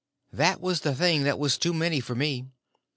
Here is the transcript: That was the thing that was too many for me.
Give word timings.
That 0.33 0.59
was 0.59 0.81
the 0.81 0.95
thing 0.95 1.21
that 1.25 1.37
was 1.37 1.59
too 1.59 1.75
many 1.75 1.99
for 1.99 2.15
me. 2.15 2.47